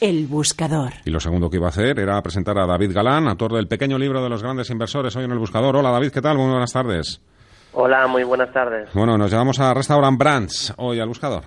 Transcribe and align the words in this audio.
El 0.00 0.28
Buscador. 0.28 0.92
Y 1.04 1.10
lo 1.10 1.18
segundo 1.18 1.50
que 1.50 1.56
iba 1.56 1.66
a 1.66 1.70
hacer 1.70 1.98
era 1.98 2.22
presentar 2.22 2.56
a 2.56 2.66
David 2.66 2.92
Galán, 2.94 3.26
autor 3.26 3.54
del 3.54 3.66
pequeño 3.66 3.98
libro 3.98 4.22
de 4.22 4.28
los 4.28 4.44
grandes 4.44 4.70
inversores, 4.70 5.16
hoy 5.16 5.24
en 5.24 5.32
El 5.32 5.40
Buscador. 5.40 5.74
Hola 5.74 5.90
David, 5.90 6.12
¿qué 6.12 6.22
tal? 6.22 6.36
Muy 6.36 6.48
buenas 6.48 6.72
tardes. 6.72 7.20
Hola, 7.72 8.06
muy 8.06 8.22
buenas 8.22 8.52
tardes. 8.52 8.94
Bueno, 8.94 9.18
nos 9.18 9.28
llevamos 9.28 9.58
a 9.58 9.74
Restaurant 9.74 10.16
Brands 10.16 10.72
hoy 10.76 11.00
al 11.00 11.08
Buscador. 11.08 11.42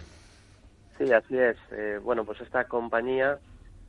Sí, 0.98 1.10
así 1.14 1.38
es. 1.38 1.56
Eh, 1.72 2.00
bueno, 2.04 2.26
pues 2.26 2.42
esta 2.42 2.66
compañía, 2.66 3.38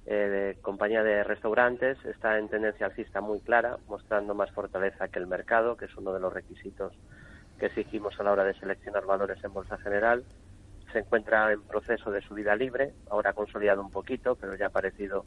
eh, 0.06 0.56
compañía 0.62 1.02
de 1.02 1.24
restaurantes, 1.24 1.98
está 2.04 2.38
en 2.38 2.48
tendencia 2.48 2.86
alcista 2.86 3.20
muy 3.20 3.40
clara, 3.40 3.78
mostrando 3.88 4.32
más 4.32 4.52
fortaleza 4.52 5.08
que 5.08 5.18
el 5.18 5.26
mercado, 5.26 5.76
que 5.76 5.86
es 5.86 5.96
uno 5.96 6.12
de 6.12 6.20
los 6.20 6.32
requisitos 6.32 6.92
que 7.58 7.66
exigimos 7.66 8.14
a 8.20 8.22
la 8.22 8.30
hora 8.30 8.44
de 8.44 8.54
seleccionar 8.54 9.06
valores 9.06 9.42
en 9.42 9.52
Bolsa 9.52 9.76
General 9.78 10.22
se 10.92 11.00
encuentra 11.00 11.52
en 11.52 11.62
proceso 11.62 12.10
de 12.10 12.20
subida 12.20 12.54
libre, 12.54 12.92
ahora 13.10 13.30
ha 13.30 13.34
consolidado 13.34 13.80
un 13.80 13.90
poquito, 13.90 14.36
pero 14.36 14.54
ya 14.54 14.66
ha 14.66 14.68
aparecido 14.68 15.24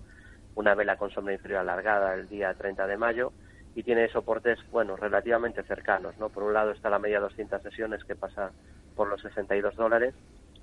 una 0.56 0.76
vela 0.76 0.98
con 0.98 1.12
sombra 1.12 1.34
inferior 1.34 1.60
alargada 1.62 2.14
el 2.14 2.28
día 2.30 2.54
30 2.54 2.88
de 2.88 2.98
mayo 2.98 3.34
y 3.76 3.84
tiene 3.84 4.08
soportes, 4.10 4.60
bueno, 4.72 4.96
relativamente 4.96 5.64
cercanos, 5.64 6.18
¿no? 6.18 6.30
Por 6.30 6.44
un 6.44 6.54
lado 6.54 6.72
está 6.72 6.90
la 6.90 7.00
media 7.00 7.20
200 7.20 7.62
sesiones 7.62 8.04
que 8.06 8.16
pasa 8.16 8.52
por 8.96 9.10
los 9.10 9.22
62 9.22 9.76
dólares 9.76 10.16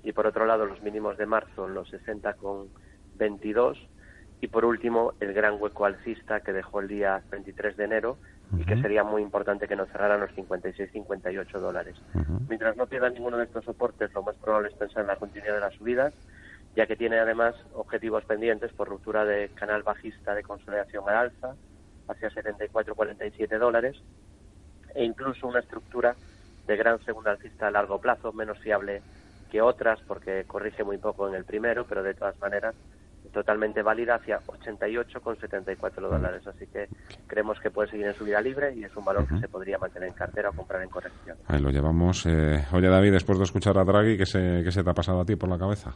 y 0.03 0.11
por 0.11 0.25
otro 0.25 0.45
lado 0.45 0.65
los 0.65 0.81
mínimos 0.81 1.17
de 1.17 1.25
marzo 1.25 1.67
los 1.67 1.89
60 1.89 2.33
con 2.33 2.69
22 3.15 3.77
y 4.43 4.47
por 4.47 4.65
último 4.65 5.13
el 5.21 5.33
gran 5.33 5.55
hueco 5.57 5.85
alcista 5.85 6.41
que 6.41 6.51
dejó 6.51 6.81
el 6.81 6.89
día 6.89 7.21
23 7.31 7.77
de 7.77 7.85
enero 7.85 8.17
y 8.57 8.65
que 8.65 8.75
sería 8.81 9.01
muy 9.01 9.21
importante 9.21 9.69
que 9.69 9.77
no 9.77 9.85
cerraran 9.85 10.19
los 10.19 10.31
56-58 10.31 11.59
dólares. 11.59 11.95
Mientras 12.49 12.75
no 12.75 12.85
pierda 12.85 13.09
ninguno 13.09 13.37
de 13.37 13.45
estos 13.45 13.63
soportes, 13.63 14.13
lo 14.13 14.21
más 14.21 14.35
probable 14.35 14.67
es 14.67 14.75
pensar 14.75 15.03
en 15.03 15.07
la 15.07 15.15
continuidad 15.15 15.53
de 15.53 15.61
las 15.61 15.73
subidas, 15.75 16.13
ya 16.75 16.85
que 16.85 16.97
tiene 16.97 17.19
además 17.19 17.55
objetivos 17.73 18.25
pendientes 18.25 18.73
por 18.73 18.89
ruptura 18.89 19.23
de 19.23 19.47
canal 19.55 19.81
bajista 19.81 20.35
de 20.35 20.43
consolidación 20.43 21.07
al 21.07 21.15
alza 21.15 21.55
hacia 22.09 22.29
74-47 22.29 23.57
dólares 23.57 23.95
e 24.93 25.05
incluso 25.05 25.47
una 25.47 25.61
estructura 25.61 26.17
de 26.67 26.75
gran 26.75 27.01
segunda 27.05 27.31
alcista 27.31 27.67
a 27.67 27.71
largo 27.71 28.01
plazo, 28.01 28.33
menos 28.33 28.59
fiable 28.59 29.01
que 29.49 29.61
otras 29.61 30.01
porque 30.01 30.43
corrige 30.45 30.83
muy 30.83 30.97
poco 30.97 31.29
en 31.29 31.35
el 31.35 31.45
primero, 31.45 31.85
pero 31.87 32.03
de 32.03 32.13
todas 32.13 32.37
maneras 32.41 32.75
totalmente 33.33 33.81
válida 33.81 34.15
hacia 34.15 34.39
88,74 34.39 36.09
dólares. 36.09 36.47
Así 36.47 36.67
que 36.67 36.87
creemos 37.27 37.59
que 37.59 37.71
puede 37.71 37.89
seguir 37.89 38.05
en 38.05 38.13
subida 38.13 38.39
libre 38.39 38.73
y 38.73 38.83
es 38.83 38.95
un 38.95 39.03
valor 39.03 39.27
que 39.27 39.39
se 39.39 39.49
podría 39.49 39.77
mantener 39.77 40.09
en 40.09 40.15
cartera 40.15 40.49
o 40.49 40.53
comprar 40.53 40.81
en 40.83 40.89
corrección. 40.89 41.37
Ahí 41.47 41.59
lo 41.59 41.71
llevamos. 41.71 42.25
Eh, 42.25 42.65
oye, 42.71 42.87
David, 42.87 43.11
después 43.11 43.37
de 43.37 43.43
escuchar 43.43 43.77
a 43.77 43.83
Draghi, 43.83 44.17
¿qué 44.17 44.25
se, 44.25 44.61
¿qué 44.63 44.71
se 44.71 44.83
te 44.83 44.89
ha 44.89 44.93
pasado 44.93 45.21
a 45.21 45.25
ti 45.25 45.35
por 45.35 45.49
la 45.49 45.57
cabeza? 45.57 45.93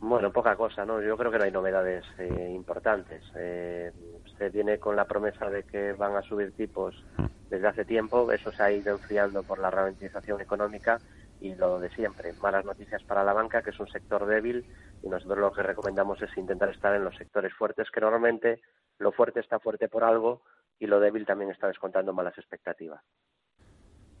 Bueno, 0.00 0.32
poca 0.32 0.56
cosa, 0.56 0.86
¿no? 0.86 1.02
Yo 1.02 1.16
creo 1.18 1.30
que 1.30 1.38
no 1.38 1.44
hay 1.44 1.52
novedades 1.52 2.04
eh, 2.18 2.52
importantes. 2.54 3.22
Eh, 3.36 3.92
se 4.38 4.48
viene 4.48 4.78
con 4.78 4.96
la 4.96 5.04
promesa 5.04 5.50
de 5.50 5.64
que 5.64 5.92
van 5.92 6.16
a 6.16 6.22
subir 6.22 6.52
tipos 6.52 7.04
desde 7.50 7.68
hace 7.68 7.84
tiempo. 7.84 8.32
Eso 8.32 8.50
se 8.50 8.62
ha 8.62 8.72
ido 8.72 8.92
enfriando 8.92 9.42
por 9.42 9.58
la 9.58 9.70
ralentización 9.70 10.40
económica 10.40 10.98
y 11.40 11.54
lo 11.54 11.78
de 11.80 11.88
siempre, 11.90 12.32
malas 12.42 12.64
noticias 12.64 13.02
para 13.04 13.24
la 13.24 13.32
banca, 13.32 13.62
que 13.62 13.70
es 13.70 13.80
un 13.80 13.88
sector 13.88 14.26
débil, 14.26 14.64
y 15.02 15.08
nosotros 15.08 15.38
lo 15.38 15.52
que 15.52 15.62
recomendamos 15.62 16.20
es 16.22 16.36
intentar 16.36 16.70
estar 16.70 16.94
en 16.94 17.04
los 17.04 17.16
sectores 17.16 17.52
fuertes, 17.54 17.90
que 17.90 18.00
normalmente 18.00 18.60
lo 18.98 19.12
fuerte 19.12 19.40
está 19.40 19.58
fuerte 19.58 19.88
por 19.88 20.04
algo 20.04 20.42
y 20.78 20.86
lo 20.86 21.00
débil 21.00 21.26
también 21.26 21.50
está 21.50 21.66
descontando 21.66 22.12
malas 22.12 22.36
expectativas. 22.36 23.02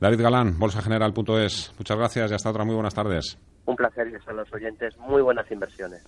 David 0.00 0.22
Galán, 0.22 0.58
bolsageneral.es. 0.58 1.74
Muchas 1.78 1.98
gracias 1.98 2.30
y 2.30 2.34
hasta 2.34 2.50
otra 2.50 2.64
muy 2.64 2.74
buenas 2.74 2.94
tardes. 2.94 3.38
Un 3.66 3.76
placer 3.76 4.08
y 4.08 4.14
a 4.14 4.32
los 4.32 4.52
oyentes. 4.52 4.96
Muy 4.96 5.20
buenas 5.20 5.50
inversiones. 5.50 6.02